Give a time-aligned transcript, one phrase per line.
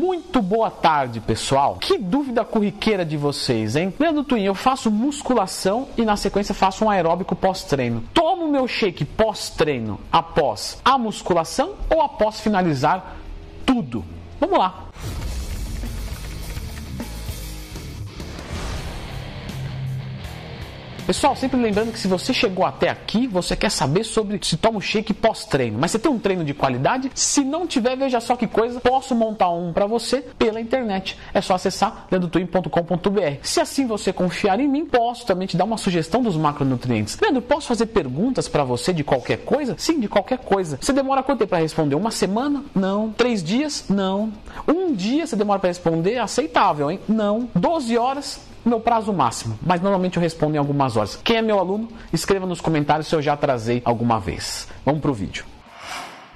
[0.00, 1.76] Muito boa tarde, pessoal.
[1.78, 3.92] Que dúvida corriqueira de vocês, hein?
[4.00, 8.02] Leandro Twin, eu faço musculação e na sequência faço um aeróbico pós-treino.
[8.14, 13.14] Tomo meu shake pós-treino após a musculação ou após finalizar
[13.66, 14.02] tudo?
[14.40, 14.86] Vamos lá.
[21.10, 24.78] Pessoal, sempre lembrando que se você chegou até aqui, você quer saber sobre se toma
[24.78, 25.76] um shake pós-treino.
[25.76, 27.10] Mas você tem um treino de qualidade?
[27.16, 31.18] Se não tiver, veja só que coisa, posso montar um para você pela internet.
[31.34, 33.38] É só acessar leandrotwin.com.br.
[33.42, 37.18] Se assim você confiar em mim, posso também te dar uma sugestão dos macronutrientes.
[37.20, 39.74] Leandro, posso fazer perguntas para você de qualquer coisa?
[39.78, 40.78] Sim, de qualquer coisa.
[40.80, 41.96] Você demora quanto tempo para responder?
[41.96, 42.62] Uma semana?
[42.72, 43.10] Não.
[43.10, 43.86] Três dias?
[43.88, 44.32] Não.
[44.64, 46.18] Um dia você demora para responder?
[46.18, 47.00] Aceitável, hein?
[47.08, 47.48] Não.
[47.52, 48.48] Doze horas?
[48.64, 51.16] Meu prazo máximo, mas normalmente eu respondo em algumas horas.
[51.22, 54.68] Quem é meu aluno, escreva nos comentários se eu já trazei alguma vez.
[54.84, 55.44] Vamos pro vídeo.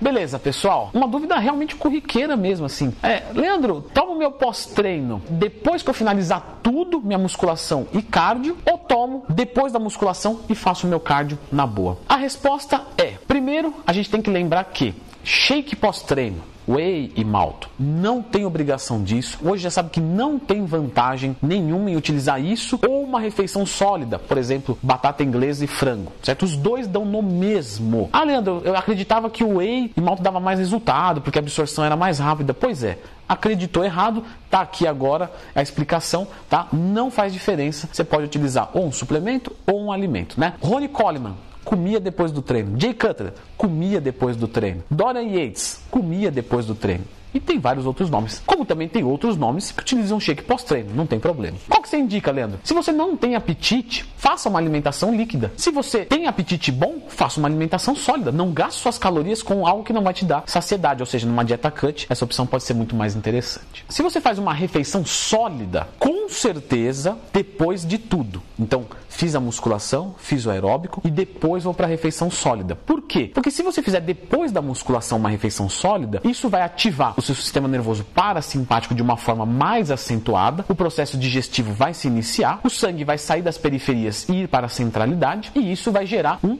[0.00, 0.90] Beleza, pessoal.
[0.92, 2.92] Uma dúvida realmente corriqueira mesmo, assim.
[3.02, 8.76] É, Leandro, tomo meu pós-treino depois que eu finalizar tudo, minha musculação e cardio, ou
[8.76, 11.98] tomo depois da musculação e faço meu cardio na boa?
[12.08, 17.68] A resposta é: primeiro, a gente tem que lembrar que shake pós-treino whey e malto.
[17.78, 19.38] Não tem obrigação disso.
[19.42, 24.18] Hoje já sabe que não tem vantagem nenhuma em utilizar isso ou uma refeição sólida,
[24.18, 26.44] por exemplo, batata inglesa e frango, certo?
[26.44, 28.08] Os dois dão no mesmo.
[28.12, 31.84] Ah, Leandro, eu acreditava que o whey e malto dava mais resultado porque a absorção
[31.84, 32.54] era mais rápida.
[32.54, 36.68] Pois é, acreditou errado, tá aqui agora a explicação, tá?
[36.72, 37.88] Não faz diferença.
[37.92, 40.54] Você pode utilizar ou um suplemento ou um alimento, né?
[40.60, 41.34] Ronnie Coleman
[41.64, 42.78] comia depois do treino.
[42.78, 44.82] Jay Cutler comia depois do treino.
[44.90, 47.04] Dorian Yates comia depois do treino.
[47.34, 48.40] E tem vários outros nomes.
[48.46, 51.56] Como também tem outros nomes que utilizam shake pós-treino, não tem problema.
[51.68, 52.60] Qual que você indica, Leandro?
[52.62, 55.52] Se você não tem apetite, faça uma alimentação líquida.
[55.56, 58.30] Se você tem apetite bom, faça uma alimentação sólida.
[58.30, 61.44] Não gaste suas calorias com algo que não vai te dar saciedade, ou seja, numa
[61.44, 63.84] dieta cut, essa opção pode ser muito mais interessante.
[63.88, 68.42] Se você faz uma refeição sólida, com certeza, depois de tudo.
[68.58, 72.74] Então, fiz a musculação, fiz o aeróbico e depois vou para a refeição sólida.
[72.74, 73.30] Por quê?
[73.32, 77.34] Porque se você fizer depois da musculação uma refeição sólida, isso vai ativar o seu
[77.34, 82.70] sistema nervoso parasimpático de uma forma mais acentuada, o processo digestivo vai se iniciar, o
[82.70, 86.56] sangue vai sair das periferias e ir para a centralidade, e isso vai gerar um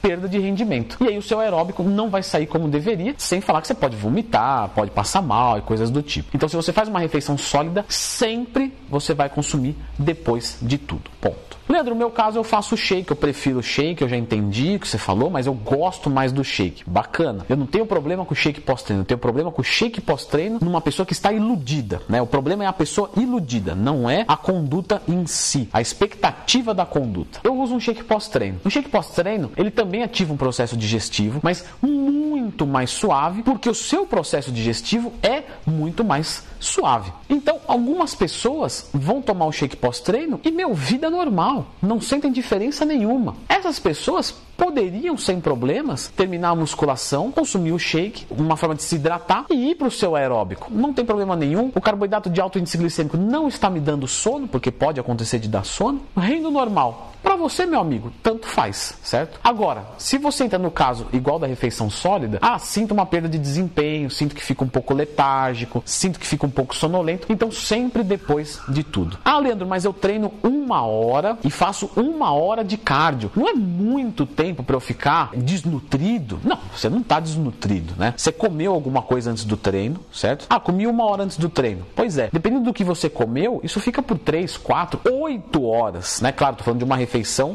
[0.00, 0.96] perda de rendimento.
[1.00, 3.96] E aí o seu aeróbico não vai sair como deveria, sem falar que você pode
[3.96, 6.30] vomitar, pode passar mal e coisas do tipo.
[6.34, 11.10] Então, se você faz uma refeição sólida, sempre você vai consumir depois de tudo.
[11.20, 11.48] Ponto.
[11.68, 14.88] Leandro, no meu caso eu faço shake, eu prefiro shake, eu já entendi o que
[14.88, 16.82] você falou, mas eu gosto mais do shake.
[16.86, 17.44] Bacana.
[17.46, 21.04] Eu não tenho problema com shake pós-treino, eu tenho problema com shake pós-treino numa pessoa
[21.04, 22.22] que está iludida, né?
[22.22, 26.86] O problema é a pessoa iludida, não é a conduta em si, a expectativa da
[26.86, 27.40] conduta.
[27.44, 28.60] Eu uso um shake pós-treino.
[28.64, 33.74] O shake pós-treino, ele também ativa um processo digestivo, mas muito mais suave, porque o
[33.74, 37.12] seu processo digestivo é muito mais suave.
[37.28, 42.84] Então, algumas pessoas vão tomar o shake pós-treino e, meu, vida normal, não sentem diferença
[42.84, 43.36] nenhuma.
[43.48, 48.96] Essas pessoas poderiam, sem problemas, terminar a musculação, consumir o shake, uma forma de se
[48.96, 50.66] hidratar e ir para o seu aeróbico.
[50.68, 51.70] Não tem problema nenhum.
[51.74, 55.48] O carboidrato de alto índice glicêmico não está me dando sono, porque pode acontecer de
[55.48, 56.02] dar sono.
[56.16, 57.07] Reino normal.
[57.22, 59.38] Para você, meu amigo, tanto faz, certo?
[59.42, 63.38] Agora, se você entra no caso igual da refeição sólida, ah, sinto uma perda de
[63.38, 68.02] desempenho, sinto que fica um pouco letárgico, sinto que fica um pouco sonolento, então sempre
[68.02, 69.18] depois de tudo.
[69.24, 73.30] Ah, Leandro, mas eu treino uma hora e faço uma hora de cardio.
[73.34, 76.40] Não é muito tempo para eu ficar desnutrido?
[76.44, 78.14] Não, você não está desnutrido, né?
[78.16, 80.46] Você comeu alguma coisa antes do treino, certo?
[80.48, 81.84] Ah, comi uma hora antes do treino.
[81.94, 86.32] Pois é, dependendo do que você comeu, isso fica por 3, 4, 8 horas, né?
[86.32, 87.07] Claro, tô falando de uma refeição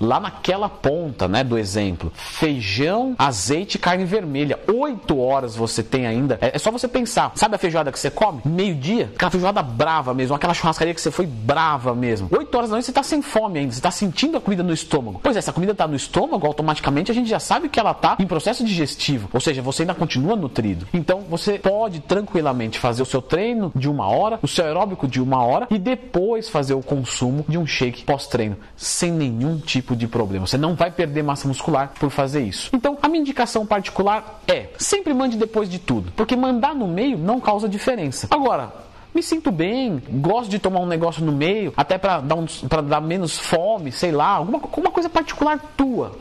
[0.00, 2.12] lá naquela ponta, né, do exemplo.
[2.14, 4.53] Feijão, azeite, carne vermelha.
[4.70, 6.38] 8 horas você tem ainda.
[6.40, 7.32] É, é só você pensar.
[7.34, 8.40] Sabe a feijoada que você come?
[8.44, 12.28] Meio-dia, aquela feijoada brava mesmo, aquela churrascaria que você foi brava mesmo.
[12.30, 14.72] 8 horas da noite você está sem fome ainda, você está sentindo a comida no
[14.72, 15.20] estômago.
[15.22, 18.16] Pois é, essa comida está no estômago, automaticamente a gente já sabe que ela está
[18.18, 20.86] em processo digestivo, ou seja, você ainda continua nutrido.
[20.92, 25.20] Então você pode tranquilamente fazer o seu treino de uma hora, o seu aeróbico de
[25.20, 30.06] uma hora e depois fazer o consumo de um shake pós-treino, sem nenhum tipo de
[30.06, 30.46] problema.
[30.46, 32.70] Você não vai perder massa muscular por fazer isso.
[32.72, 37.18] Então a minha indicação particular é sempre mande depois de tudo, porque mandar no meio
[37.18, 38.28] não causa diferença.
[38.30, 38.72] Agora,
[39.14, 42.46] me sinto bem, gosto de tomar um negócio no meio, até para dar, um,
[42.88, 46.12] dar menos fome, sei lá, alguma, alguma coisa particular tua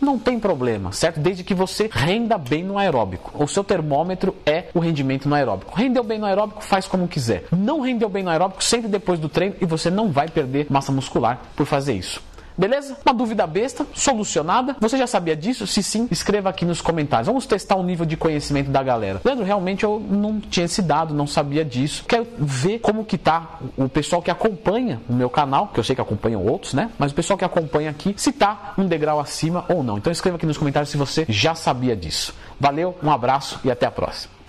[0.00, 1.20] não tem problema, certo?
[1.20, 3.30] Desde que você renda bem no aeróbico.
[3.42, 5.76] O seu termômetro é o rendimento no aeróbico.
[5.76, 7.44] Rendeu bem no aeróbico, faz como quiser.
[7.52, 10.90] Não rendeu bem no aeróbico, sempre depois do treino e você não vai perder massa
[10.90, 12.22] muscular por fazer isso.
[12.60, 12.94] Beleza?
[13.06, 14.76] Uma dúvida besta, solucionada.
[14.78, 15.66] Você já sabia disso?
[15.66, 17.26] Se sim, escreva aqui nos comentários.
[17.26, 19.18] Vamos testar o nível de conhecimento da galera.
[19.24, 22.04] Leandro, realmente eu não tinha esse dado, não sabia disso.
[22.06, 25.94] Quero ver como que tá o pessoal que acompanha o meu canal, que eu sei
[25.94, 26.90] que acompanham outros, né?
[26.98, 29.96] Mas o pessoal que acompanha aqui, se tá um degrau acima ou não.
[29.96, 32.34] Então escreva aqui nos comentários se você já sabia disso.
[32.60, 34.39] Valeu, um abraço e até a próxima.